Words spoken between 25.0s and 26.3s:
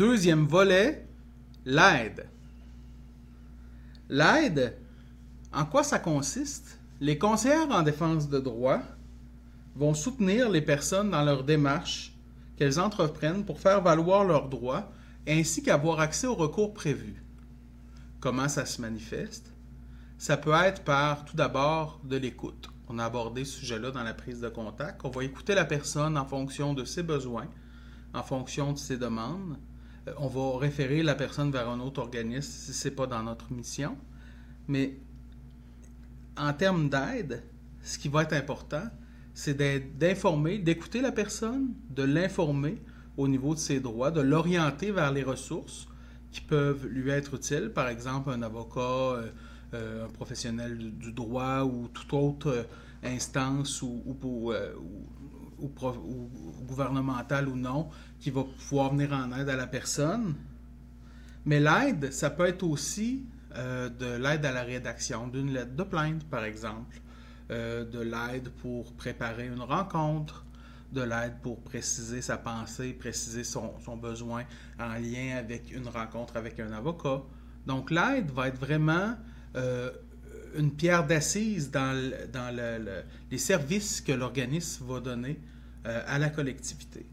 On va écouter la personne en